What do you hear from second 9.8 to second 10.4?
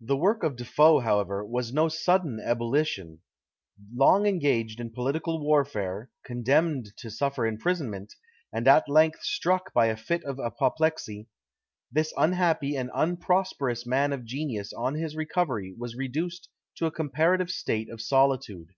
a fit of